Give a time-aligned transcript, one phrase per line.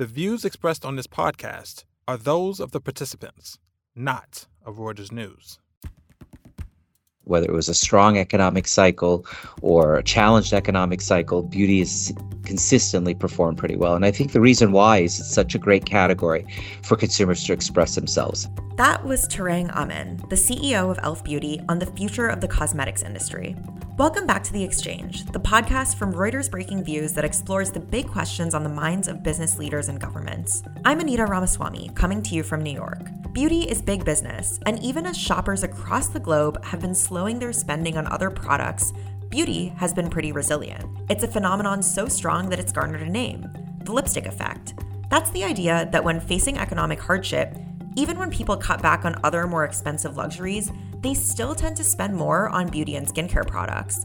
[0.00, 3.58] The views expressed on this podcast are those of the participants,
[3.94, 5.58] not of Reuters News.
[7.24, 9.26] Whether it was a strong economic cycle
[9.60, 12.14] or a challenged economic cycle, beauty has
[12.46, 13.94] consistently performed pretty well.
[13.94, 16.46] And I think the reason why is it's such a great category
[16.82, 18.48] for consumers to express themselves.
[18.76, 21.22] That was Tarang Amin, the CEO of e.l.f.
[21.22, 23.54] Beauty, on the future of the cosmetics industry.
[24.00, 28.54] Welcome back to The Exchange, the podcast from Reuters Breakingviews that explores the big questions
[28.54, 30.62] on the minds of business leaders and governments.
[30.86, 33.02] I'm Anita Ramaswamy, coming to you from New York.
[33.34, 37.52] Beauty is big business, and even as shoppers across the globe have been slowing their
[37.52, 38.94] spending on other products,
[39.28, 40.86] beauty has been pretty resilient.
[41.10, 43.50] It's a phenomenon so strong that it's garnered a name
[43.84, 44.72] the lipstick effect.
[45.10, 47.54] That's the idea that when facing economic hardship,
[47.96, 52.14] even when people cut back on other more expensive luxuries, they still tend to spend
[52.14, 54.04] more on beauty and skincare products.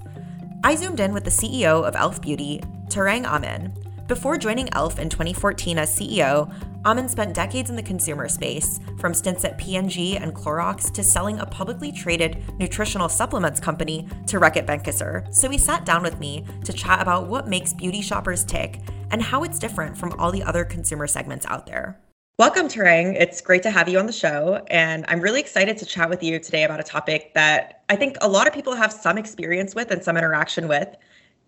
[0.64, 2.22] I zoomed in with the CEO of e.l.f.
[2.22, 3.74] Beauty, Tarang Amin.
[4.08, 5.00] Before joining e.l.f.
[5.00, 6.52] in 2014 as CEO,
[6.86, 11.40] Amin spent decades in the consumer space, from stints at P&G and Clorox to selling
[11.40, 15.34] a publicly traded nutritional supplements company to Reckitt Benckiser.
[15.34, 19.22] So he sat down with me to chat about what makes beauty shoppers tick and
[19.22, 22.00] how it's different from all the other consumer segments out there.
[22.38, 23.16] Welcome, Tarang.
[23.18, 24.62] It's great to have you on the show.
[24.68, 28.18] And I'm really excited to chat with you today about a topic that I think
[28.20, 30.98] a lot of people have some experience with and some interaction with,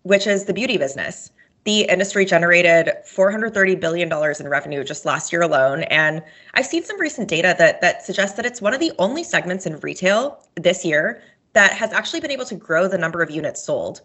[0.04, 1.30] which is the beauty business.
[1.64, 5.82] The industry generated $430 billion in revenue just last year alone.
[5.82, 6.22] And
[6.54, 9.66] I've seen some recent data that, that suggests that it's one of the only segments
[9.66, 11.20] in retail this year
[11.52, 14.00] that has actually been able to grow the number of units sold.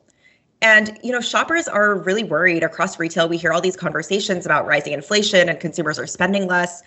[0.64, 3.28] And you know, shoppers are really worried across retail.
[3.28, 6.81] We hear all these conversations about rising inflation and consumers are spending less.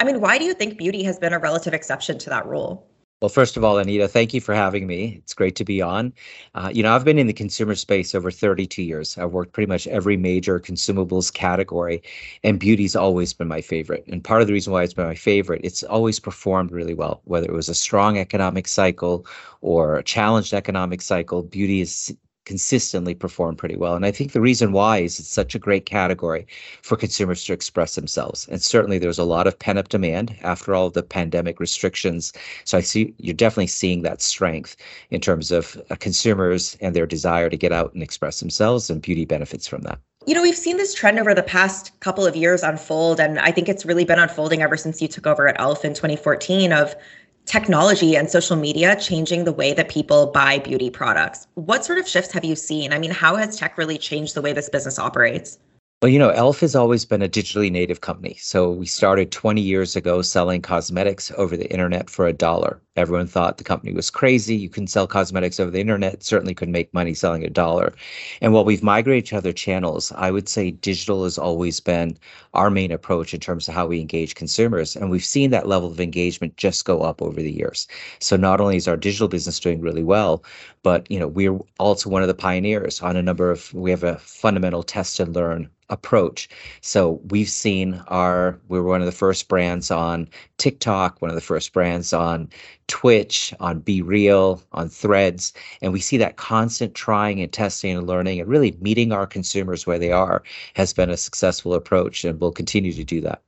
[0.00, 2.84] I mean, why do you think beauty has been a relative exception to that rule?
[3.22, 5.16] Well, first of all, Anita, thank you for having me.
[5.18, 6.12] It's great to be on.
[6.54, 9.16] Uh, you know, I've been in the consumer space over 32 years.
[9.16, 12.02] I've worked pretty much every major consumables category,
[12.42, 14.04] and beauty's always been my favorite.
[14.08, 17.20] And part of the reason why it's been my favorite, it's always performed really well.
[17.24, 19.26] Whether it was a strong economic cycle
[19.60, 22.16] or a challenged economic cycle, beauty is
[22.50, 23.94] consistently perform pretty well.
[23.94, 26.48] And I think the reason why is it's such a great category
[26.82, 28.48] for consumers to express themselves.
[28.48, 32.32] And certainly there's a lot of pent up demand after all the pandemic restrictions.
[32.64, 34.74] So I see you're definitely seeing that strength
[35.10, 39.00] in terms of uh, consumers and their desire to get out and express themselves, and
[39.00, 40.00] beauty benefits from that.
[40.26, 43.52] You know, we've seen this trend over the past couple of years unfold, and I
[43.52, 45.84] think it's really been unfolding ever since you took over at e.l.f.
[45.84, 46.96] in 2014 of
[47.50, 51.48] technology and social media changing the way that people buy beauty products.
[51.54, 52.92] What sort of shifts have you seen?
[52.92, 55.58] I mean, how has tech really changed the way this business operates?
[56.00, 56.60] Well, you know, e.l.f.
[56.60, 58.36] has always been a digitally native company.
[58.38, 62.80] So we started 20 years ago selling cosmetics over the internet for a dollar.
[62.96, 64.56] Everyone thought the company was crazy.
[64.56, 67.94] You can sell cosmetics over the internet, certainly could make money selling a dollar.
[68.40, 72.18] And while we've migrated to other channels, I would say digital has always been
[72.52, 74.96] our main approach in terms of how we engage consumers.
[74.96, 77.86] And we've seen that level of engagement just go up over the years.
[78.18, 80.44] So not only is our digital business doing really well,
[80.82, 84.02] but you know, we're also one of the pioneers on a number of we have
[84.02, 86.48] a fundamental test and learn approach.
[86.80, 91.34] So we've seen our, we were one of the first brands on TikTok, one of
[91.34, 92.48] the first brands on
[92.90, 95.52] Twitch, on BeReal, on Threads.
[95.80, 99.86] And we see that constant trying and testing and learning and really meeting our consumers
[99.86, 100.42] where they are
[100.74, 103.40] has been a successful approach and we'll continue to do that.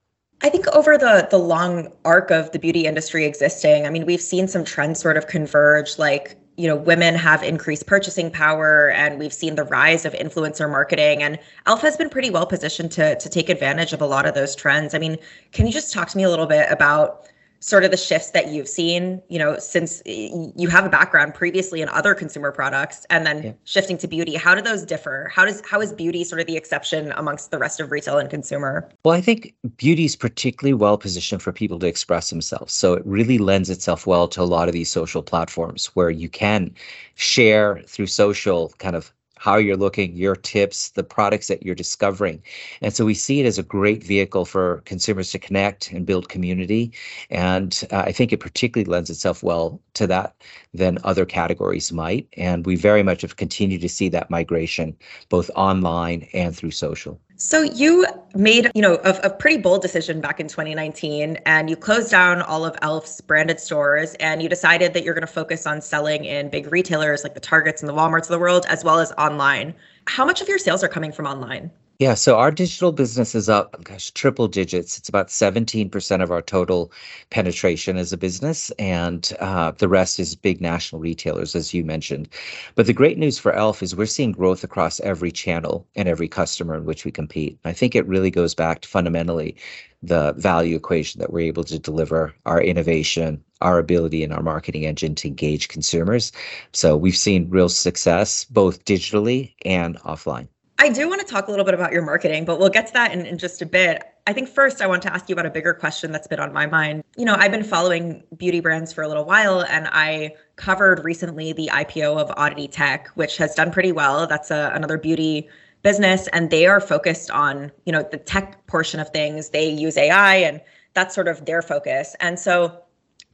[0.42, 4.20] I think over the the long arc of the beauty industry existing, I mean, we've
[4.20, 9.18] seen some trends sort of converge like you know women have increased purchasing power and
[9.18, 11.80] we've seen the rise of influencer marketing and e.l.f.
[11.80, 14.94] has been pretty well positioned to to take advantage of a lot of those trends
[14.94, 15.16] i mean
[15.52, 17.26] can you just talk to me a little bit about
[17.62, 21.80] sort of the shifts that you've seen, you know, since you have a background previously
[21.80, 23.52] in other consumer products and then yeah.
[23.62, 24.34] shifting to beauty.
[24.34, 25.30] How do those differ?
[25.32, 28.28] How does how is beauty sort of the exception amongst the rest of retail and
[28.28, 28.90] consumer?
[29.04, 32.74] Well, I think beauty is particularly well positioned for people to express themselves.
[32.74, 36.28] So it really lends itself well to a lot of these social platforms where you
[36.28, 36.74] can
[37.14, 42.40] share through social kind of how you're looking, your tips, the products that you're discovering.
[42.80, 46.28] And so we see it as a great vehicle for consumers to connect and build
[46.28, 46.92] community.
[47.28, 50.36] And uh, I think it particularly lends itself well to that
[50.72, 52.28] than other categories might.
[52.36, 54.96] And we very much have continued to see that migration
[55.28, 57.20] both online and through social.
[57.44, 58.06] So you
[58.36, 62.40] made, you know, a, a, pretty bold decision back in 2019 and you closed down
[62.40, 66.24] all of e.l.f.'s branded stores and you decided that you're going to focus on selling
[66.24, 69.10] in big retailers like the Targets and the Walmarts of the world as well as
[69.18, 69.74] online.
[70.06, 71.72] How much of your sales are coming from online?
[72.02, 74.98] Yeah, so our digital business is up, gosh, triple digits.
[74.98, 76.90] It's about 17% of our total
[77.30, 82.28] penetration as a business, and uh, the rest is big national retailers, as you mentioned.
[82.74, 86.26] But the great news for Elf is we're seeing growth across every channel and every
[86.26, 87.56] customer in which we compete.
[87.64, 89.54] I think it really goes back to fundamentally
[90.02, 94.86] the value equation that we're able to deliver, our innovation, our ability and our marketing
[94.86, 96.32] engine to engage consumers.
[96.72, 100.48] So we've seen real success both digitally and offline.
[100.82, 102.92] I do want to talk a little bit about your marketing, but we'll get to
[102.94, 104.02] that in, in just a bit.
[104.26, 106.52] I think first I want to ask you about a bigger question that's been on
[106.52, 107.04] my mind.
[107.16, 111.52] You know, I've been following beauty brands for a little while and I covered recently
[111.52, 114.26] the IPO of Oddity Tech, which has done pretty well.
[114.26, 115.48] That's a, another beauty
[115.82, 119.50] business and they are focused on, you know, the tech portion of things.
[119.50, 120.60] They use AI and
[120.94, 122.16] that's sort of their focus.
[122.18, 122.82] And so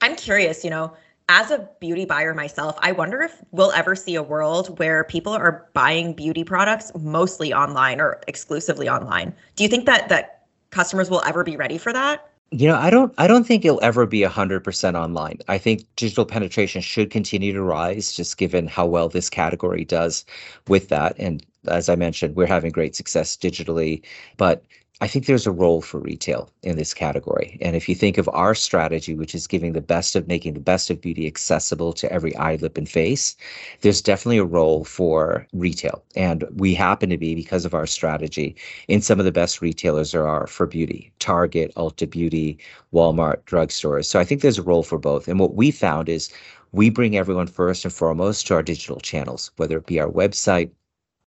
[0.03, 0.95] I'm curious, you know,
[1.29, 5.33] as a beauty buyer myself, I wonder if we'll ever see a world where people
[5.33, 9.35] are buying beauty products mostly online or exclusively online.
[9.57, 12.31] Do you think that that customers will ever be ready for that?
[12.51, 15.39] You know, I don't I don't think it'll ever be 100% online.
[15.49, 20.25] I think digital penetration should continue to rise just given how well this category does
[20.67, 24.03] with that and as I mentioned, we're having great success digitally,
[24.37, 24.65] but
[25.01, 27.57] I think there's a role for retail in this category.
[27.61, 30.61] And if you think of our strategy, which is giving the best of making the
[30.61, 33.37] best of beauty accessible to every eye, lip, and face,
[33.83, 36.03] there's definitely a role for retail.
[36.17, 38.57] And we happen to be, because of our strategy,
[38.89, 42.59] in some of the best retailers there are for beauty Target, Ulta Beauty,
[42.93, 44.07] Walmart, drugstores.
[44.07, 45.29] So I think there's a role for both.
[45.29, 46.29] And what we found is
[46.73, 50.71] we bring everyone first and foremost to our digital channels, whether it be our website,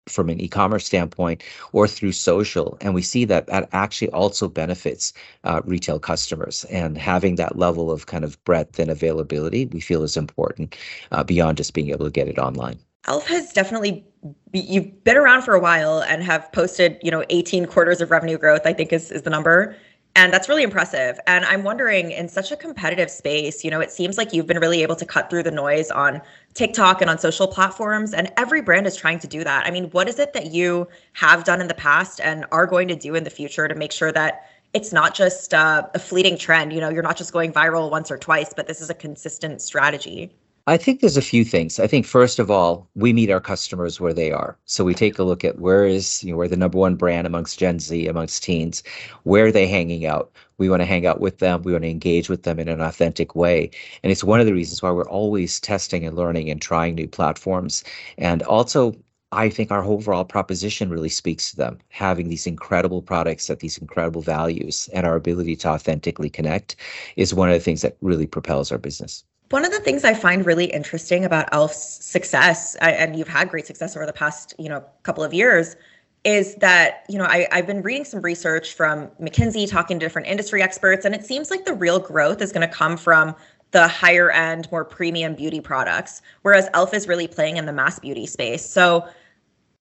[0.08, 2.76] from an e-commerce standpoint or through social.
[2.80, 5.12] And we see that that actually also benefits
[5.44, 6.64] uh, retail customers.
[6.64, 10.76] And having that level of kind of breadth and availability we feel is important
[11.12, 12.78] uh, beyond just being able to get it online.
[13.06, 14.04] Elf has definitely
[14.52, 18.38] you've been around for a while and have posted you know 18 quarters of revenue
[18.38, 19.74] growth i think is, is the number
[20.14, 21.18] and that's really impressive.
[21.26, 24.58] And I'm wondering, in such a competitive space, you know, it seems like you've been
[24.58, 26.20] really able to cut through the noise on
[26.52, 28.12] TikTok and on social platforms.
[28.12, 29.66] And every brand is trying to do that.
[29.66, 32.88] I mean, what is it that you have done in the past and are going
[32.88, 36.36] to do in the future to make sure that it's not just uh, a fleeting
[36.36, 36.74] trend?
[36.74, 39.62] You know, you're not just going viral once or twice, but this is a consistent
[39.62, 40.30] strategy.
[40.66, 41.78] I think there's a few things.
[41.80, 44.56] I think first of all, we meet our customers where they are.
[44.64, 47.26] So we take a look at where is, you know, we're the number one brand
[47.26, 48.82] amongst Gen Z, amongst teens.
[49.24, 50.30] Where are they hanging out?
[50.58, 51.62] We want to hang out with them.
[51.62, 53.70] We want to engage with them in an authentic way.
[54.02, 57.08] And it's one of the reasons why we're always testing and learning and trying new
[57.08, 57.82] platforms.
[58.18, 58.94] And also,
[59.32, 61.78] I think our overall proposition really speaks to them.
[61.88, 66.76] Having these incredible products at these incredible values and our ability to authentically connect
[67.16, 69.24] is one of the things that really propels our business.
[69.52, 73.66] One of the things I find really interesting about Elf's success, and you've had great
[73.66, 75.76] success over the past, you know, couple of years,
[76.24, 80.28] is that you know I, i've been reading some research from mckinsey talking to different
[80.28, 83.34] industry experts and it seems like the real growth is going to come from
[83.72, 87.98] the higher end more premium beauty products whereas elf is really playing in the mass
[87.98, 88.64] beauty space.
[88.64, 89.04] So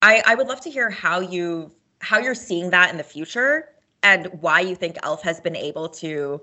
[0.01, 3.69] i i would love to hear how you how you're seeing that in the future
[4.01, 6.41] and why you think elf has been able to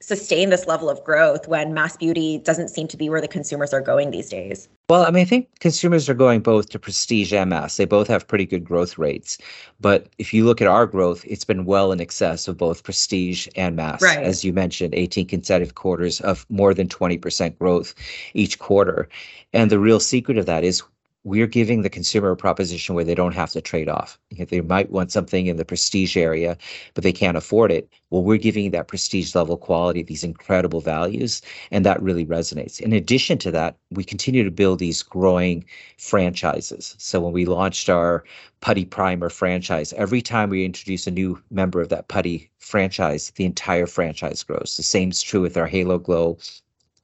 [0.00, 3.72] sustain this level of growth when mass beauty doesn't seem to be where the consumers
[3.72, 4.68] are going these days?
[4.88, 7.76] Well, I mean, I think consumers are going both to prestige and mass.
[7.76, 9.38] They both have pretty good growth rates.
[9.80, 13.48] But if you look at our growth, it's been well in excess of both prestige
[13.56, 14.02] and mass.
[14.02, 14.18] Right.
[14.18, 17.94] As you mentioned, 18 consecutive quarters of more than 20% growth
[18.34, 19.08] each quarter.
[19.52, 20.82] And the real secret of that is
[21.26, 24.16] we're giving the consumer a proposition where they don't have to trade off.
[24.30, 26.56] They might want something in the prestige area,
[26.94, 31.42] but they can't afford it, well, we're giving that prestige level quality, these incredible values,
[31.72, 32.78] and that really resonates.
[32.78, 35.64] In addition to that, we continue to build these growing
[35.98, 36.94] franchises.
[36.98, 38.22] So when we launched our
[38.60, 43.44] Putty Primer franchise, every time we introduce a new member of that Putty franchise, the
[43.44, 44.76] entire franchise grows.
[44.76, 46.38] The same is true with our Halo Glow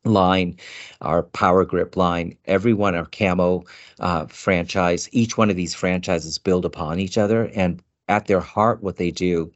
[0.05, 0.57] line,
[1.01, 3.65] our Power Grip line, every one, our Camo
[4.01, 7.51] uh, franchise, each one of these franchises build upon each other.
[7.55, 9.53] And at their heart, what they do,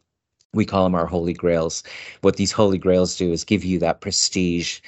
[0.54, 1.82] we call them our holy grails.
[2.22, 4.80] What these holy grails do is give you that prestige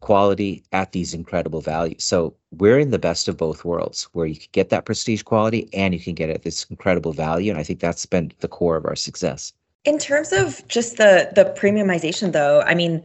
[0.00, 2.04] quality at these incredible values.
[2.04, 5.66] So we're in the best of both worlds where you can get that prestige quality
[5.72, 7.50] and you can get it at this incredible value.
[7.50, 9.54] And I think that's been the core of our success.
[9.84, 13.02] In terms of just the the premiumization though, I mean,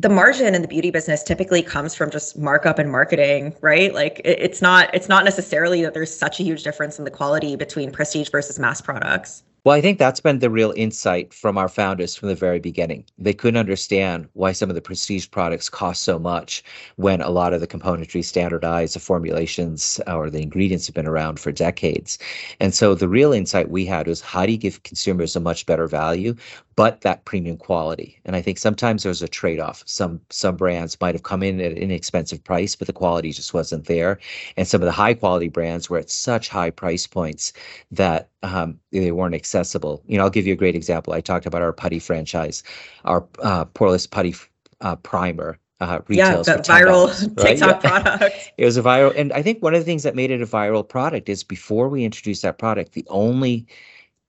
[0.00, 3.92] the margin in the beauty business typically comes from just markup and marketing right?
[3.92, 7.56] Like it's not it's not necessarily that there's such a huge difference in the quality
[7.56, 11.68] between prestige versus mass products Well, I think that's been the real insight from our
[11.68, 13.04] founders from the very beginning.
[13.18, 16.64] They couldn't understand why some of the prestige products cost so much
[16.96, 21.38] when a lot of the componentry standardized, the formulations or the ingredients have been around
[21.38, 22.16] for decades.
[22.60, 25.66] And so the real insight we had was how do you give consumers a much
[25.66, 26.34] better value,
[26.74, 28.18] but that premium quality?
[28.24, 29.82] And I think sometimes there's a trade-off.
[29.84, 33.52] Some some brands might have come in at an inexpensive price, but the quality just
[33.52, 34.18] wasn't there.
[34.56, 37.52] And some of the high quality brands were at such high price points
[37.90, 40.02] that um, they weren't accessible.
[40.06, 41.12] You know, I'll give you a great example.
[41.12, 42.62] I talked about our putty franchise,
[43.04, 44.34] our uh, poreless putty
[44.80, 45.58] uh, primer.
[45.80, 47.46] Uh, yeah, the viral right?
[47.46, 48.00] TikTok yeah.
[48.00, 48.52] product.
[48.58, 50.46] it was a viral, and I think one of the things that made it a
[50.46, 53.64] viral product is before we introduced that product, the only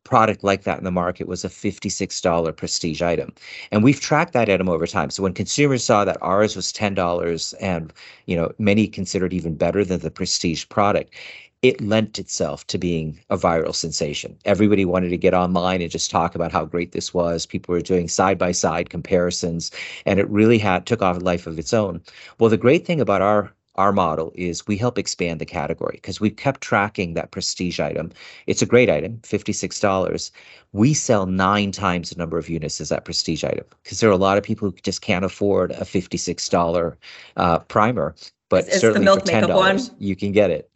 [0.04, 3.34] product like that in the market was a $56 prestige item.
[3.72, 5.10] And we've tracked that item over time.
[5.10, 7.94] So when consumers saw that ours was $10 and,
[8.26, 11.14] you know, many considered even better than the prestige product,
[11.62, 14.38] it lent itself to being a viral sensation.
[14.46, 17.46] Everybody wanted to get online and just talk about how great this was.
[17.46, 19.70] People were doing side by side comparisons,
[20.06, 22.02] and it really had took off a life of its own.
[22.40, 26.20] Well, the great thing about our our model is we help expand the category because
[26.20, 28.12] we've kept tracking that prestige item.
[28.48, 30.32] It's a great item, $56.
[30.74, 34.14] We sell nine times the number of units as that prestige item because there are
[34.14, 36.96] a lot of people who just can't afford a $56
[37.38, 38.16] uh, primer.
[38.50, 40.72] But it's, certainly for $10, you can get it.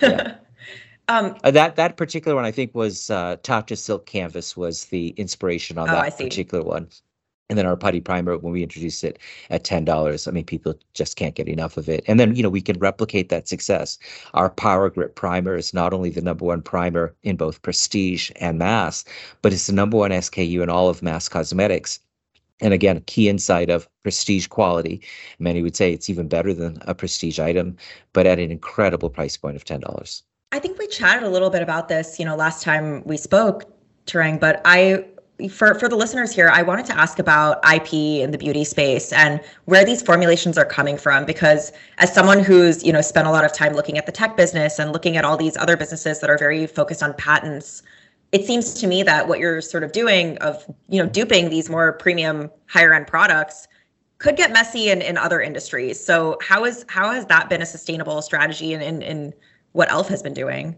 [1.10, 5.08] Um, uh, that that particular one, I think, was uh, Tatcha Silk Canvas was the
[5.16, 6.88] inspiration on oh, that particular one.
[7.50, 9.18] And then our putty primer, when we introduce it
[9.50, 12.04] at ten dollars, I mean, people just can't get enough of it.
[12.06, 13.98] And then you know we can replicate that success.
[14.32, 18.58] Our Power Grip primer is not only the number one primer in both prestige and
[18.58, 19.04] mass,
[19.42, 22.00] but it's the number one SKU in all of mass cosmetics.
[22.60, 25.02] And again, a key insight of prestige quality.
[25.38, 27.76] Many would say it's even better than a prestige item,
[28.12, 30.22] but at an incredible price point of $10.
[30.52, 33.64] I think we chatted a little bit about this, you know, last time we spoke,
[34.06, 35.06] Tarang, but I
[35.48, 39.12] for for the listeners here, I wanted to ask about IP in the beauty space
[39.12, 43.30] and where these formulations are coming from because as someone who's, you know, spent a
[43.30, 46.20] lot of time looking at the tech business and looking at all these other businesses
[46.20, 47.82] that are very focused on patents,
[48.32, 51.70] it seems to me that what you're sort of doing of you know duping these
[51.70, 53.68] more premium higher end products
[54.18, 56.02] could get messy in, in other industries.
[56.04, 59.32] So how is how has that been a sustainable strategy in, in, in
[59.72, 60.76] what elf has been doing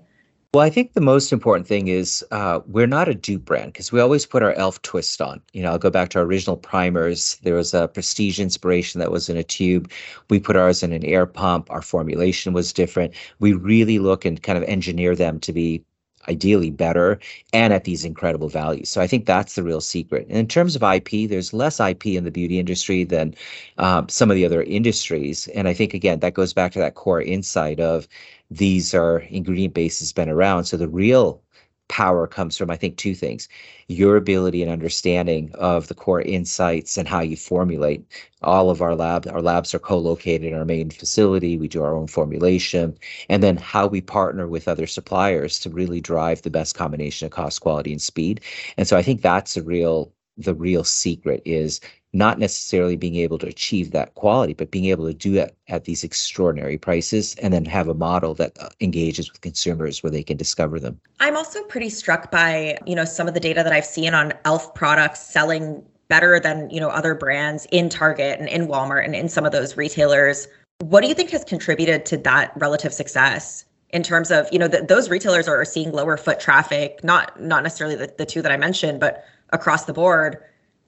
[0.55, 3.91] well, I think the most important thing is uh, we're not a dupe brand because
[3.91, 5.41] we always put our elf twist on.
[5.55, 7.37] You know, I'll go back to our original primers.
[7.43, 9.91] There was a prestige inspiration that was in a tube.
[10.29, 11.71] We put ours in an air pump.
[11.71, 13.15] Our formulation was different.
[13.39, 15.83] We really look and kind of engineer them to be
[16.29, 17.19] ideally better
[17.53, 18.89] and at these incredible values.
[18.89, 20.27] So I think that's the real secret.
[20.29, 23.35] And in terms of IP, there's less IP in the beauty industry than
[23.79, 25.49] um, some of the other industries.
[25.49, 28.09] And I think, again, that goes back to that core insight of
[28.51, 30.65] these are ingredient bases been around.
[30.65, 31.41] So the real
[31.89, 33.49] power comes from, I think, two things
[33.89, 38.05] your ability and understanding of the core insights and how you formulate.
[38.43, 41.59] All of our lab, our labs are co-located in our main facility.
[41.59, 42.97] We do our own formulation,
[43.29, 47.33] and then how we partner with other suppliers to really drive the best combination of
[47.33, 48.41] cost, quality, and speed.
[48.77, 51.81] And so I think that's a real the real secret is
[52.13, 55.85] not necessarily being able to achieve that quality, but being able to do it at
[55.85, 60.23] these extraordinary prices and then have a model that uh, engages with consumers where they
[60.23, 61.01] can discover them.
[61.21, 64.35] I'm also pretty struck by, you know, some of the data that I've seen on
[64.45, 69.15] ELF products selling better than, you know, other brands in Target and in Walmart and
[69.15, 70.47] in some of those retailers.
[70.81, 73.65] What do you think has contributed to that relative success?
[73.93, 77.63] in terms of you know the, those retailers are, seeing lower foot traffic not not
[77.63, 80.39] necessarily the, the two that i mentioned but across the board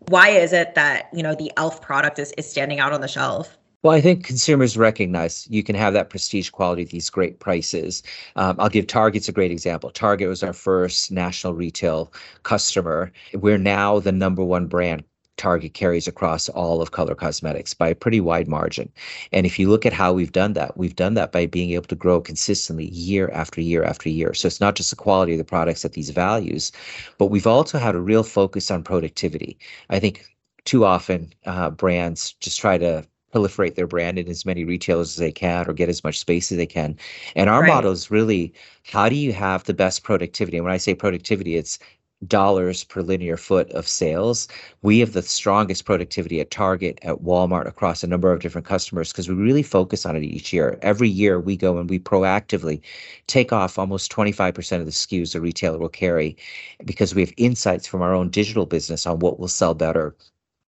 [0.08, 3.08] why is it that you know the elf product is, is standing out on the
[3.08, 8.02] shelf well, I think consumers recognize you can have that prestige quality these great prices.
[8.34, 9.90] Um, I'll give Target's a great example.
[9.90, 12.10] Target was our first national retail
[12.44, 13.12] customer.
[13.34, 15.04] We're now the number one brand
[15.36, 18.90] Target carries across all of color cosmetics by a pretty wide margin.
[19.32, 21.86] And if you look at how we've done that, we've done that by being able
[21.86, 24.34] to grow consistently year after year after year.
[24.34, 26.72] So it's not just the quality of the products at these values,
[27.18, 29.58] but we've also had a real focus on productivity.
[29.90, 30.24] I think
[30.64, 35.16] too often uh, brands just try to proliferate their brand in as many retailers as
[35.16, 36.96] they can or get as much space as they can.
[37.34, 37.68] And our right.
[37.68, 40.56] model is really how do you have the best productivity?
[40.56, 41.78] And when I say productivity, it's
[42.26, 44.48] dollars per linear foot of sales.
[44.82, 49.12] We have the strongest productivity at Target, at Walmart, across a number of different customers
[49.12, 50.78] because we really focus on it each year.
[50.82, 52.80] Every year we go and we proactively
[53.26, 56.36] take off almost 25% of the SKUs a retailer will carry
[56.84, 60.14] because we have insights from our own digital business on what will sell better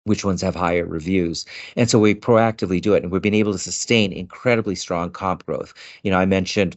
[0.04, 1.44] which ones have higher reviews.
[1.76, 3.02] And so we proactively do it.
[3.02, 5.74] And we've been able to sustain incredibly strong comp growth.
[6.02, 6.76] You know, I mentioned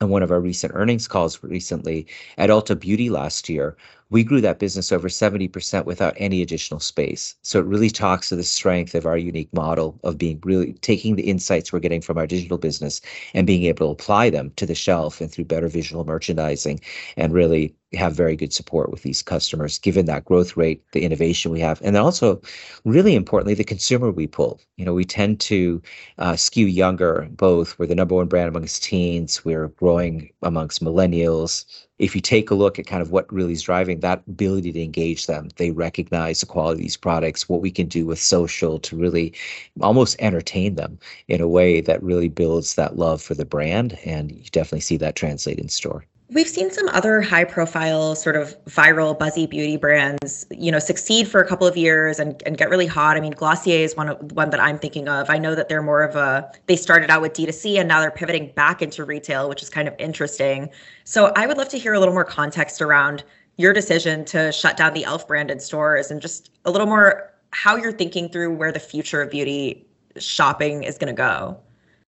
[0.00, 2.06] on one of our recent earnings calls recently
[2.38, 3.76] at Ulta Beauty last year,
[4.08, 7.34] we grew that business over 70% without any additional space.
[7.42, 11.16] So it really talks to the strength of our unique model of being really taking
[11.16, 13.02] the insights we're getting from our digital business
[13.34, 16.80] and being able to apply them to the shelf and through better visual merchandising
[17.18, 21.50] and really have very good support with these customers given that growth rate the innovation
[21.50, 22.40] we have and also
[22.84, 25.82] really importantly the consumer we pull you know we tend to
[26.18, 31.64] uh, skew younger both we're the number one brand amongst teens we're growing amongst millennials
[32.00, 34.82] if you take a look at kind of what really is driving that ability to
[34.82, 38.78] engage them, they recognize the quality of these products, what we can do with social
[38.80, 39.34] to really
[39.82, 43.98] almost entertain them in a way that really builds that love for the brand.
[44.06, 46.06] And you definitely see that translate in store.
[46.32, 51.26] We've seen some other high profile sort of viral buzzy beauty brands, you know, succeed
[51.26, 53.16] for a couple of years and, and get really hot.
[53.16, 55.28] I mean, Glossier is one of, one that I'm thinking of.
[55.28, 58.12] I know that they're more of a they started out with D2C and now they're
[58.12, 60.70] pivoting back into retail, which is kind of interesting.
[61.02, 63.24] So I would love to hear a little more context around
[63.56, 65.26] your decision to shut down the e.l.f.
[65.26, 69.30] branded stores and just a little more how you're thinking through where the future of
[69.30, 69.84] beauty
[70.16, 71.58] shopping is going to go.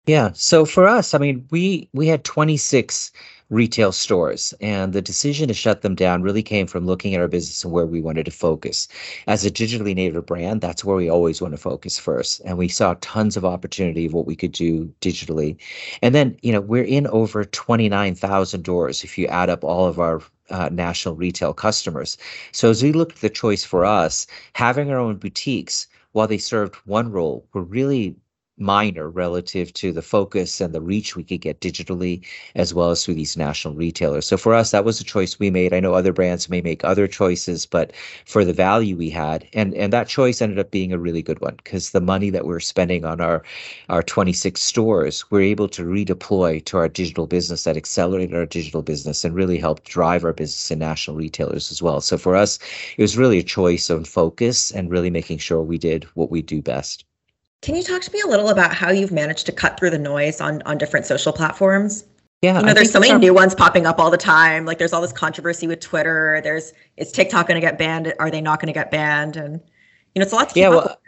[0.06, 0.32] Yeah.
[0.34, 3.12] So for us, I mean, we we had 26
[3.50, 4.54] retail stores.
[4.60, 7.72] And the decision to shut them down really came from looking at our business and
[7.72, 8.88] where we wanted to focus.
[9.28, 12.42] As a digitally native brand, that's where we always want to focus first.
[12.46, 15.58] And we saw tons of opportunity of what we could do digitally.
[16.02, 20.00] And then, you know, we're in over 29,000 doors if you add up all of
[20.00, 22.18] our uh, national retail customers.
[22.52, 26.38] So as we looked at the choice for us, having our own boutiques, while they
[26.38, 28.16] served one role, were really
[28.58, 32.22] minor relative to the focus and the reach we could get digitally
[32.56, 34.26] as well as through these national retailers.
[34.26, 35.74] So for us, that was a choice we made.
[35.74, 37.92] I know other brands may make other choices, but
[38.26, 41.42] for the value we had, and and that choice ended up being a really good
[41.42, 43.44] one because the money that we're spending on our
[43.90, 48.82] our 26 stores, we're able to redeploy to our digital business that accelerated our digital
[48.82, 52.00] business and really helped drive our business in national retailers as well.
[52.02, 52.60] So for us,
[52.98, 56.42] it was really a choice of focus and really making sure we did what we
[56.42, 57.06] do best.
[57.66, 59.98] Can you talk to me a little about how you've managed to cut through the
[59.98, 62.06] noise on on different social platforms?
[62.44, 63.18] Yeah, you know, there's so many our...
[63.18, 64.66] new ones popping up all the time.
[64.66, 66.42] Like there's all this controversy with Twitter.
[66.44, 68.14] There's is TikTok going to get banned?
[68.20, 69.36] Are they not going to get banned?
[69.36, 69.54] And
[70.14, 71.02] you know, it's a lot to keep yeah, well.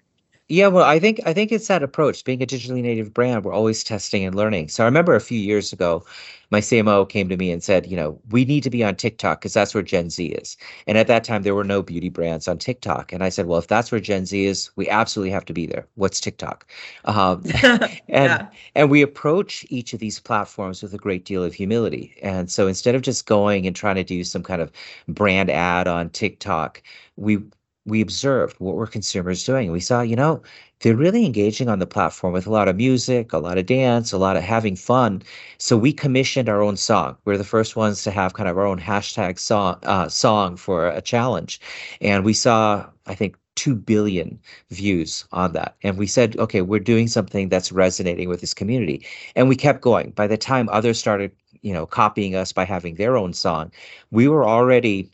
[0.47, 2.25] Yeah, well, I think I think it's that approach.
[2.25, 4.69] Being a digitally native brand, we're always testing and learning.
[4.69, 6.07] So I remember a few years ago,
[6.49, 9.41] my CMO came to me and said, you know, we need to be on TikTok
[9.41, 10.57] because that's where Gen Z is.
[10.87, 13.11] And at that time, there were no beauty brands on TikTok.
[13.11, 15.65] And I said, well, if that's where Gen Z is, we absolutely have to be
[15.65, 15.87] there.
[15.95, 16.65] What's TikTok?
[17.05, 18.47] Um, and yeah.
[18.75, 22.15] and we approach each of these platforms with a great deal of humility.
[22.21, 24.71] And so instead of just going and trying to do some kind of
[25.07, 26.81] brand ad on TikTok,
[27.17, 27.39] we
[27.87, 29.71] we observed what were consumers doing.
[29.71, 30.41] We saw, you know,
[30.81, 34.11] they're really engaging on the platform with a lot of music, a lot of dance,
[34.11, 35.23] a lot of having fun.
[35.57, 37.17] So we commissioned our own song.
[37.25, 40.87] We're the first ones to have kind of our own hashtag song uh, song for
[40.87, 41.59] a challenge,
[42.01, 45.75] and we saw, I think, 2 billion views on that.
[45.81, 49.03] And we said, okay, we're doing something that's resonating with this community.
[49.35, 50.11] And we kept going.
[50.11, 51.31] By the time others started,
[51.63, 53.71] you know, copying us by having their own song,
[54.11, 55.09] we were already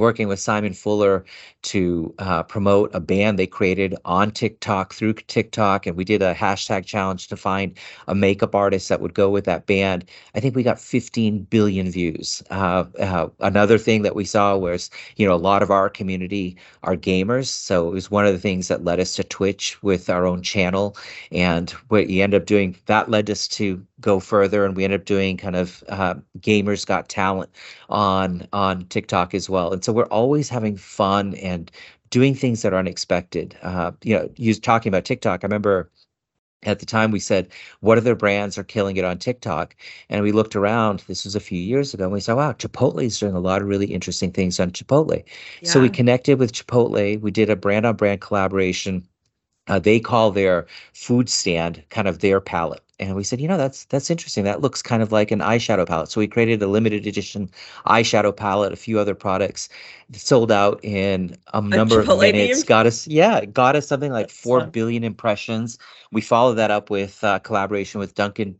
[0.00, 1.24] working with Simon Fuller
[1.62, 5.86] to uh, promote a band they created on TikTok through TikTok.
[5.86, 9.44] And we did a hashtag challenge to find a makeup artist that would go with
[9.44, 10.06] that band.
[10.34, 12.42] I think we got 15 billion views.
[12.50, 16.56] Uh, uh, another thing that we saw was, you know, a lot of our community
[16.82, 17.48] are gamers.
[17.48, 20.42] So it was one of the things that led us to Twitch with our own
[20.42, 20.96] channel.
[21.30, 24.64] And what you end up doing, that led us to go further.
[24.64, 27.50] And we ended up doing kind of uh, Gamers Got Talent
[27.90, 29.72] on, on TikTok as well.
[29.72, 31.70] And so we're always having fun and and
[32.10, 33.56] doing things that are unexpected.
[33.62, 35.44] Uh, you know, you talking about TikTok.
[35.44, 35.90] I remember
[36.64, 37.48] at the time we said,
[37.80, 39.74] what other brands are killing it on TikTok?
[40.08, 43.02] And we looked around, this was a few years ago, and we saw, wow, Chipotle
[43.02, 45.24] is doing a lot of really interesting things on Chipotle.
[45.62, 45.70] Yeah.
[45.70, 47.20] So we connected with Chipotle.
[47.20, 49.06] We did a brand on brand collaboration.
[49.70, 53.56] Uh, they call their food stand kind of their palette and we said, you know,
[53.56, 54.44] that's that's interesting.
[54.44, 56.10] That looks kind of like an eyeshadow palette.
[56.10, 57.50] So we created a limited edition
[57.86, 59.70] eyeshadow palette, a few other products,
[60.12, 62.62] sold out in a number a of minutes.
[62.62, 64.70] Got us, yeah, got us something like that's four fun.
[64.70, 65.78] billion impressions.
[66.12, 68.58] We followed that up with uh, collaboration with Dunkin',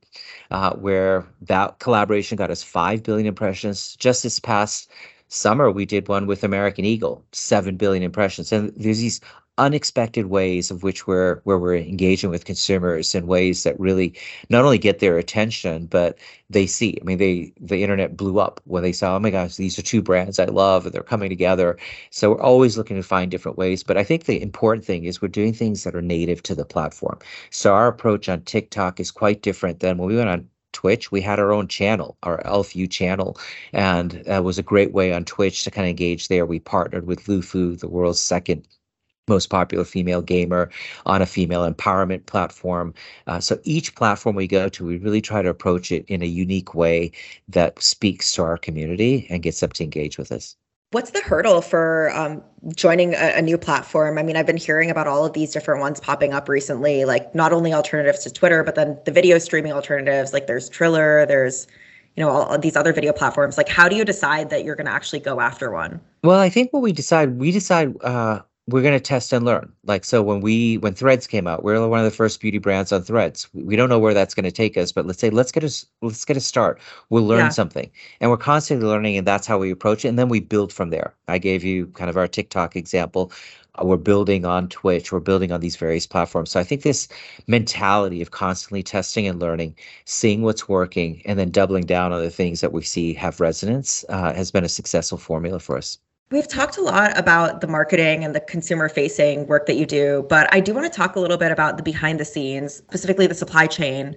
[0.51, 3.95] uh, where that collaboration got us five billion impressions.
[3.97, 4.91] Just this past
[5.29, 8.53] summer, we did one with American Eagle, seven billion impressions.
[8.53, 9.21] And there's these
[9.59, 14.15] unexpected ways of which we're where we're engaging with consumers in ways that really
[14.49, 16.99] not only get their attention but they see.
[17.01, 19.83] I mean they the internet blew up when they saw oh my gosh these are
[19.83, 21.77] two brands i love and they're coming together.
[22.11, 25.21] So we're always looking to find different ways but i think the important thing is
[25.21, 27.19] we're doing things that are native to the platform.
[27.51, 31.21] So our approach on tiktok is quite different than when we went on Twitch, we
[31.21, 33.37] had our own channel, our ElfU channel,
[33.73, 36.47] and that was a great way on Twitch to kind of engage there.
[36.47, 38.67] We partnered with Lufu, the world's second
[39.31, 40.69] most popular female gamer
[41.07, 42.93] on a female empowerment platform.
[43.27, 46.27] Uh, so each platform we go to, we really try to approach it in a
[46.27, 47.11] unique way
[47.49, 50.57] that speaks to our community and gets them to engage with us.
[50.93, 52.43] What's the hurdle for um,
[52.75, 54.19] joining a, a, new platform?
[54.19, 57.33] I mean, I've been hearing about all of these different ones popping up recently, like
[57.33, 60.33] not only alternatives to Twitter, but then the video streaming alternatives.
[60.33, 61.69] Like there's Triller, there's
[62.17, 63.57] you know all these other video platforms.
[63.57, 66.01] Like, how do you decide that you're going to actually go after one?
[66.25, 68.41] Well, I think what we decide, we decide uh,
[68.71, 69.73] we're going to test and learn.
[69.85, 72.59] Like so, when we when Threads came out, we are one of the first beauty
[72.59, 73.49] brands on Threads.
[73.53, 75.87] We don't know where that's going to take us, but let's say let's get a
[76.03, 76.81] let's get a start.
[77.11, 77.49] We'll learn yeah.
[77.51, 80.09] something, and we're constantly learning, and that's how we approach it.
[80.09, 81.15] And then we build from there.
[81.29, 83.33] I gave you kind of our TikTok example.
[83.77, 85.13] Uh, we're building on Twitch.
[85.13, 86.51] We're building on these various platforms.
[86.51, 87.09] So I think this
[87.47, 92.31] mentality of constantly testing and learning, seeing what's working, and then doubling down on the
[92.31, 95.99] things that we see have resonance uh, has been a successful formula for us.
[96.31, 100.25] We've talked a lot about the marketing and the consumer facing work that you do,
[100.29, 103.27] but I do want to talk a little bit about the behind the scenes, specifically
[103.27, 104.17] the supply chain.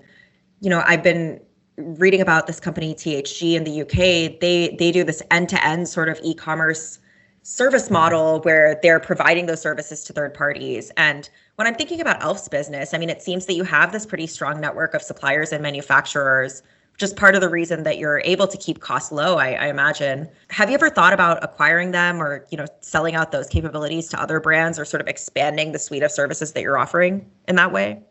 [0.59, 1.41] You know, I've been
[1.75, 4.39] reading about this company THG in the UK.
[4.39, 6.99] They they do this end-to-end sort of e-commerce
[7.41, 10.91] service model where they're providing those services to third parties.
[10.97, 14.05] And when I'm thinking about Elf's business, I mean, it seems that you have this
[14.05, 16.61] pretty strong network of suppliers and manufacturers
[16.97, 20.29] just part of the reason that you're able to keep costs low I, I, imagine.
[20.49, 24.21] Have you ever thought about acquiring them or you know selling out those capabilities to
[24.21, 27.71] other brands or sort of expanding the suite of services that you're offering in that
[27.71, 28.01] way?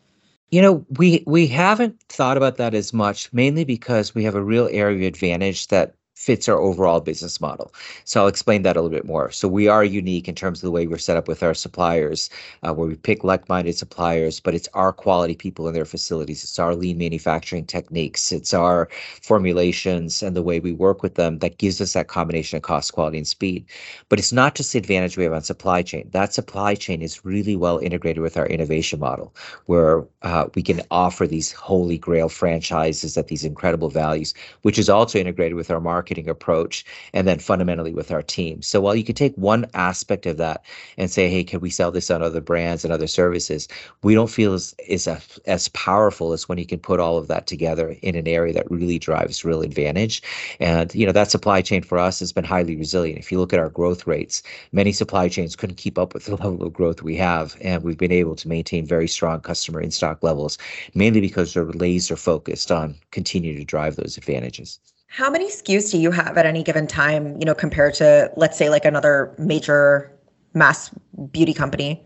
[0.51, 4.43] You know we we haven't thought about that as much mainly because we have a
[4.43, 7.73] real area of advantage that fits our overall business model.
[8.05, 9.31] So I'll explain that a little bit more.
[9.31, 12.31] So we are unique in terms of the way we're set up with our suppliers,
[12.63, 16.45] uh, where we pick like-minded suppliers, but it's our quality people in their facilities.
[16.45, 18.31] It's our lean manufacturing techniques.
[18.31, 18.89] It's our
[19.23, 22.93] formulations and the way we work with them that gives us that combination of cost,
[22.93, 23.65] quality, and speed.
[24.09, 26.09] But it's not just the advantage we have on supply chain.
[26.13, 29.35] That supply chain is really well integrated with our innovation model,
[29.67, 34.89] where uh, we can offer these holy grail franchises at these incredible values, which is
[34.89, 38.61] also integrated with our market marketing approach and then fundamentally with our team.
[38.61, 40.65] So while you could take one aspect of that
[40.99, 43.69] and say, hey, can we sell this on other brands and other services?
[44.03, 47.29] We don't feel as is uh, as powerful as when you can put all of
[47.29, 50.23] that together in an area that really drives real advantage.
[50.59, 53.21] And you know that supply chain for us has been highly resilient.
[53.21, 56.35] If you look at our growth rates, many supply chains couldn't keep up with the
[56.43, 59.93] level of growth we have, and we've been able to maintain very strong customer in
[59.93, 60.59] stock levels,
[60.95, 64.81] mainly because they're laser focused on continuing to drive those advantages.
[65.13, 68.57] How many SKUs do you have at any given time, you know, compared to let's
[68.57, 70.11] say like another major
[70.55, 70.91] mass
[71.31, 72.03] beauty company?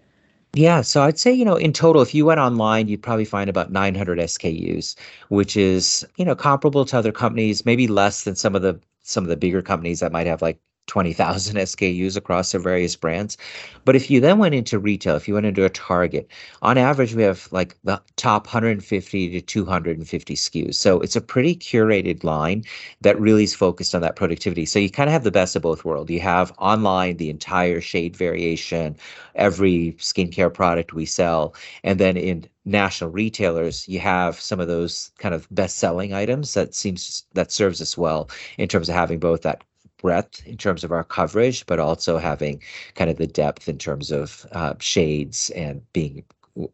[0.54, 3.48] Yeah, so I'd say, you know, in total, if you went online, you'd probably find
[3.48, 4.96] about 900 SKUs,
[5.28, 9.22] which is, you know, comparable to other companies, maybe less than some of the some
[9.22, 13.36] of the bigger companies that might have like 20,000 SKUs across their various brands.
[13.84, 16.28] But if you then went into retail, if you went into a Target,
[16.62, 20.74] on average, we have like the top 150 to 250 SKUs.
[20.74, 22.64] So it's a pretty curated line
[23.00, 24.66] that really is focused on that productivity.
[24.66, 26.10] So you kind of have the best of both worlds.
[26.10, 28.96] You have online the entire shade variation,
[29.34, 31.54] every skincare product we sell.
[31.84, 36.54] And then in national retailers, you have some of those kind of best selling items
[36.54, 39.62] that seems that serves us well in terms of having both that
[39.98, 42.62] breadth in terms of our coverage, but also having
[42.94, 46.24] kind of the depth in terms of uh, shades and being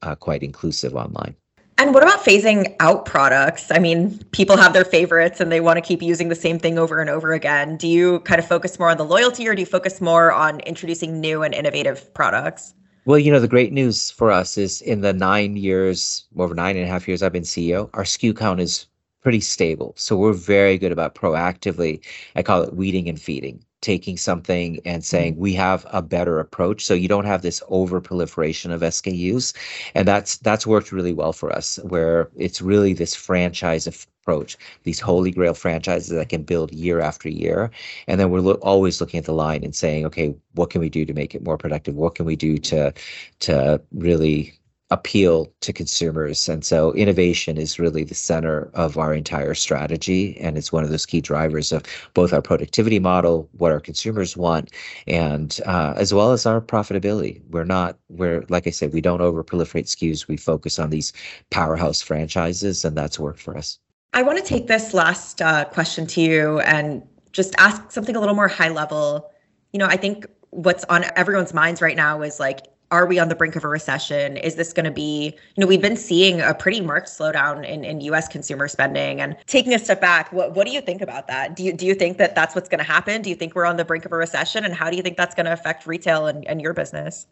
[0.02, 1.34] uh, quite inclusive online.
[1.78, 3.70] And what about phasing out products?
[3.70, 6.78] I mean, people have their favorites and they want to keep using the same thing
[6.78, 7.76] over and over again.
[7.76, 10.60] Do you kind of focus more on the loyalty or do you focus more on
[10.60, 12.74] introducing new and innovative products?
[13.04, 16.76] Well, you know, the great news for us is in the nine years, over nine
[16.76, 18.86] and a half years I've been CEO, our SKU count is
[19.22, 19.94] pretty stable.
[19.96, 22.04] So we're very good about proactively,
[22.34, 25.42] I call it weeding and feeding, taking something and saying mm-hmm.
[25.42, 26.84] we have a better approach.
[26.84, 29.54] So you don't have this over proliferation of SKUs.
[29.94, 35.00] And that's that's worked really well for us, where it's really this franchise approach, these
[35.00, 37.70] holy grail franchises that can build year after year.
[38.08, 40.88] And then we're lo- always looking at the line and saying, okay, what can we
[40.88, 41.94] do to make it more productive?
[41.94, 42.92] What can we do to
[43.40, 44.54] to really
[44.92, 46.48] appeal to consumers.
[46.50, 50.36] And so innovation is really the center of our entire strategy.
[50.38, 54.36] And it's one of those key drivers of both our productivity model, what our consumers
[54.36, 54.70] want,
[55.06, 57.40] and uh, as well as our profitability.
[57.50, 60.28] We're not, we're, like I said, we don't over proliferate SKUs.
[60.28, 61.14] We focus on these
[61.50, 63.78] powerhouse franchises, and that's worked for us.
[64.12, 67.02] I want to take this last uh, question to you and
[67.32, 69.30] just ask something a little more high level.
[69.72, 73.28] You know, I think what's on everyone's minds right now is like are we on
[73.28, 74.36] the brink of a recession?
[74.36, 77.84] Is this going to be, you know, we've been seeing a pretty marked slowdown in,
[77.84, 79.20] in US consumer spending.
[79.20, 81.56] And taking a step back, what, what do you think about that?
[81.56, 83.22] Do you, do you think that that's what's going to happen?
[83.22, 84.64] Do you think we're on the brink of a recession?
[84.64, 87.26] And how do you think that's going to affect retail and, and your business?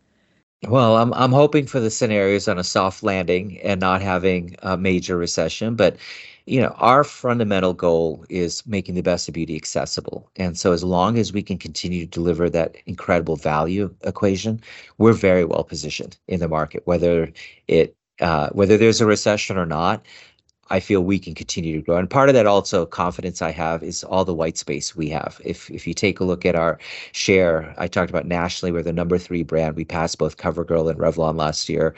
[0.69, 4.77] Well, I'm I'm hoping for the scenarios on a soft landing and not having a
[4.77, 5.97] major recession, but
[6.47, 10.29] you know, our fundamental goal is making the best of beauty accessible.
[10.37, 14.61] And so as long as we can continue to deliver that incredible value equation,
[14.99, 17.33] we're very well positioned in the market, whether
[17.69, 20.05] it uh, whether there's a recession or not.
[20.71, 21.97] I feel we can continue to grow.
[21.97, 25.41] And part of that also confidence I have is all the white space we have.
[25.45, 26.79] If if you take a look at our
[27.13, 29.77] share, I talked about nationally, we're the number three brand.
[29.77, 31.95] We passed both CoverGirl and Revlon last year.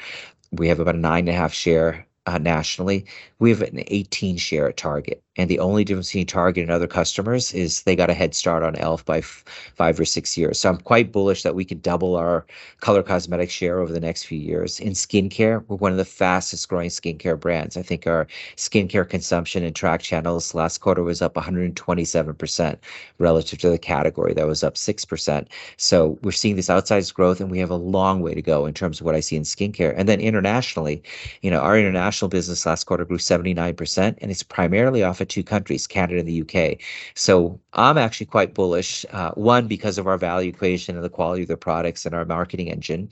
[0.52, 3.04] We have about a nine and a half share uh, nationally.
[3.38, 5.22] We have an 18 share at Target.
[5.38, 8.62] And the only difference between Target and other customers is they got a head start
[8.62, 9.02] on e.l.f.
[9.06, 10.58] by f- five or six years.
[10.58, 12.44] So I'm quite bullish that we could double our
[12.80, 14.78] color cosmetic share over the next few years.
[14.78, 17.78] In skincare, we're one of the fastest growing skincare brands.
[17.78, 22.76] I think our skincare consumption in track channels last quarter was up 127%
[23.18, 25.46] relative to the category that was up 6%.
[25.78, 28.74] So we're seeing this outsized growth and we have a long way to go in
[28.74, 29.94] terms of what I see in skincare.
[29.96, 31.02] And then internationally,
[31.40, 35.86] you know, our international business last quarter grew 79% and it's primarily off two countries,
[35.86, 36.78] Canada and the UK.
[37.14, 39.04] So I'm actually quite bullish.
[39.10, 42.24] Uh, one, because of our value equation and the quality of the products and our
[42.24, 43.10] marketing engine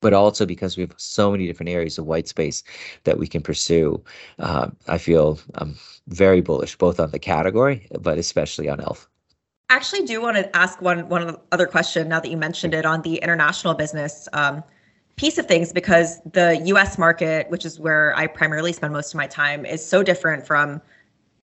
[0.00, 2.62] but also because we have so many different areas of white space
[3.04, 4.02] that we can pursue.
[4.38, 9.08] Uh, I feel I'm very bullish both on the category, but especially on ELF.
[9.70, 12.86] I actually do want to ask one one other question now that you mentioned it
[12.86, 14.62] on the international business um,
[15.16, 16.96] piece of things because the U.S.
[16.96, 20.80] market, which is where I primarily spend most of my time, is so different from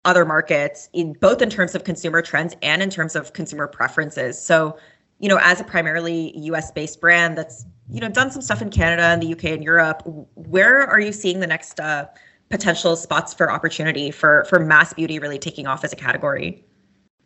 [0.05, 4.41] other markets in both in terms of consumer trends and in terms of consumer preferences.
[4.41, 4.77] So,
[5.19, 8.69] you know, as a primarily US based brand that's, you know, done some stuff in
[8.69, 10.03] Canada and the UK and Europe,
[10.35, 12.05] where are you seeing the next uh,
[12.49, 16.63] potential spots for opportunity for for mass beauty really taking off as a category?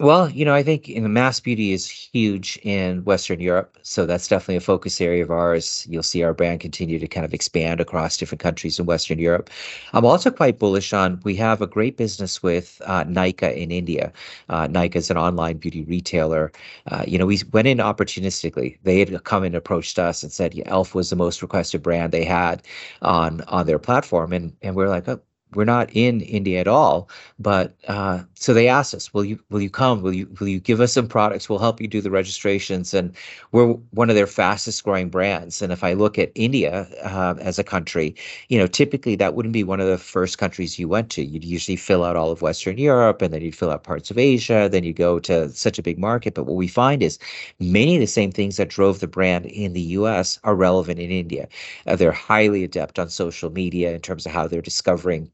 [0.01, 3.77] Well, you know, I think in the mass beauty is huge in Western Europe.
[3.81, 5.85] So that's definitely a focus area of ours.
[5.89, 9.49] You'll see our brand continue to kind of expand across different countries in Western Europe.
[9.91, 14.13] I'm also quite bullish on we have a great business with uh, Nykaa in India.
[14.47, 16.53] Uh, Nykaa is an online beauty retailer.
[16.87, 18.77] Uh, you know, we went in opportunistically.
[18.83, 22.13] They had come and approached us and said, yeah, Elf was the most requested brand
[22.13, 22.61] they had
[23.01, 24.31] on on their platform.
[24.31, 25.19] And and we're like, oh,
[25.55, 27.09] we're not in India at all.
[27.39, 30.01] But uh, so they asked us, "Will you will you come?
[30.01, 31.49] Will you will you give us some products?
[31.49, 33.15] We'll help you do the registrations." And
[33.51, 35.61] we're one of their fastest growing brands.
[35.61, 38.15] And if I look at India uh, as a country,
[38.49, 41.23] you know, typically that wouldn't be one of the first countries you went to.
[41.23, 44.17] You'd usually fill out all of Western Europe, and then you'd fill out parts of
[44.17, 44.69] Asia.
[44.71, 46.35] Then you go to such a big market.
[46.35, 47.17] But what we find is
[47.59, 50.39] many of the same things that drove the brand in the U.S.
[50.43, 51.47] are relevant in India.
[51.87, 55.31] Uh, they're highly adept on social media in terms of how they're discovering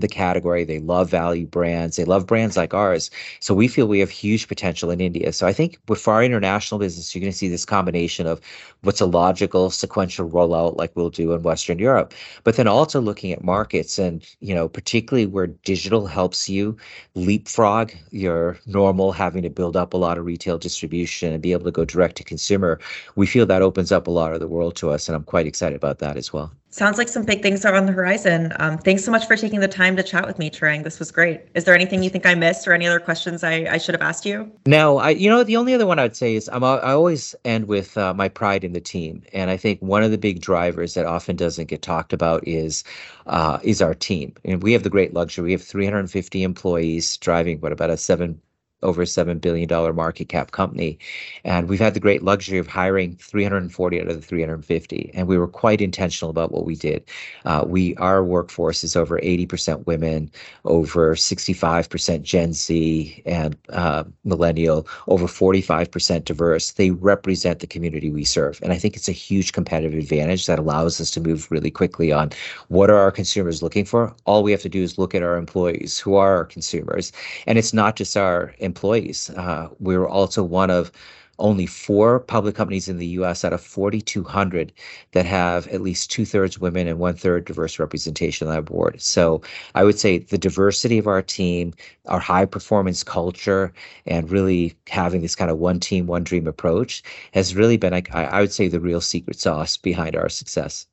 [0.00, 0.64] the category.
[0.64, 1.96] They love value brands.
[1.96, 3.10] They love brands like ours.
[3.40, 5.32] So we feel we have huge potential in India.
[5.32, 8.40] So I think with our international business, you're going to see this combination of
[8.82, 13.32] what's a logical sequential rollout like we'll do in Western Europe, but then also looking
[13.32, 16.76] at markets and, you know, particularly where digital helps you
[17.14, 21.64] leapfrog your normal having to build up a lot of retail distribution and be able
[21.64, 22.78] to go direct to consumer.
[23.16, 25.08] We feel that opens up a lot of the world to us.
[25.08, 26.52] And I'm quite excited about that as well.
[26.70, 28.52] Sounds like some big things are on the horizon.
[28.58, 30.84] Um, thanks so much for taking the time to chat with me, Tarang.
[30.84, 31.40] This was great.
[31.54, 34.02] Is there anything you think I missed or any other questions I, I should have
[34.02, 34.52] asked you?
[34.66, 37.68] No, I, you know, the only other one I'd say is I'm, I always end
[37.68, 39.22] with uh, my pride in the team.
[39.32, 42.84] And I think one of the big drivers that often doesn't get talked about is,
[43.26, 44.34] uh, is our team.
[44.44, 45.44] And we have the great luxury.
[45.44, 48.42] We have 350 employees driving, what, about a seven
[48.82, 50.98] over $7 billion market cap company.
[51.44, 55.10] And we've had the great luxury of hiring 340 out of the 350.
[55.14, 57.04] And we were quite intentional about what we did.
[57.44, 60.30] Uh, we Our workforce is over 80% women,
[60.64, 66.72] over 65% Gen Z and uh, millennial, over 45% diverse.
[66.72, 68.60] They represent the community we serve.
[68.62, 72.12] And I think it's a huge competitive advantage that allows us to move really quickly
[72.12, 72.30] on
[72.68, 74.14] what are our consumers looking for.
[74.24, 77.12] All we have to do is look at our employees, who are our consumers.
[77.46, 79.30] And it's not just our employees.
[79.30, 80.92] Uh, we were also one of
[81.38, 84.72] only four public companies in the US out of 4,200
[85.12, 89.00] that have at least two thirds women and one third diverse representation on our board.
[89.00, 89.42] So
[89.74, 91.74] I would say the diversity of our team,
[92.06, 93.72] our high performance culture,
[94.06, 97.02] and really having this kind of one team, one dream approach
[97.32, 100.86] has really been, I, I would say, the real secret sauce behind our success.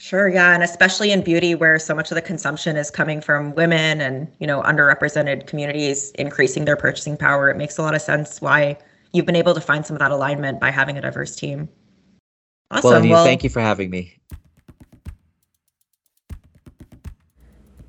[0.00, 3.54] Sure, yeah, and especially in beauty where so much of the consumption is coming from
[3.54, 8.00] women and, you know, underrepresented communities increasing their purchasing power, it makes a lot of
[8.00, 8.78] sense why
[9.12, 11.68] you've been able to find some of that alignment by having a diverse team.
[12.70, 12.88] Awesome.
[12.88, 14.16] Well, Anita, well, thank you for having me.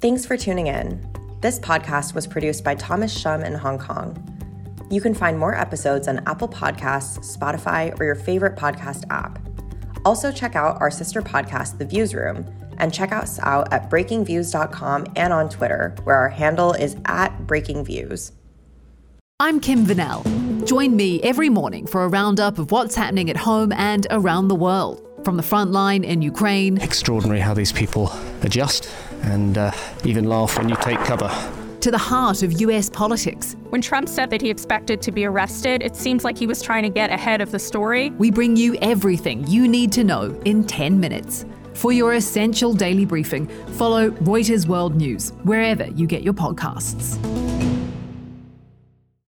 [0.02, 1.08] Thanks for tuning in.
[1.40, 4.18] This podcast was produced by Thomas Shum in Hong Kong.
[4.92, 9.40] You can find more episodes on Apple Podcasts, Spotify, or your favorite podcast app.
[10.06, 12.46] Also, check out our sister podcast, The Views Room,
[12.78, 18.32] and check us out at breakingviews.com and on Twitter, where our handle is at breakingviews.
[19.40, 20.24] I'm Kim Vanell.
[20.68, 24.56] Join me every morning for a roundup of what's happening at home and around the
[24.56, 25.08] world.
[25.24, 26.80] From the front line in Ukraine.
[26.80, 28.12] Extraordinary how these people
[28.42, 28.90] adjust
[29.22, 29.72] and uh,
[30.04, 31.30] even laugh when you take cover.
[31.82, 33.56] To the heart of US politics.
[33.70, 36.84] When Trump said that he expected to be arrested, it seems like he was trying
[36.84, 38.12] to get ahead of the story.
[38.12, 41.44] We bring you everything you need to know in 10 minutes.
[41.74, 43.48] For your essential daily briefing,
[43.80, 47.18] follow Reuters World News wherever you get your podcasts.